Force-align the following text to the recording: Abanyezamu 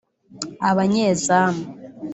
Abanyezamu 0.69 1.63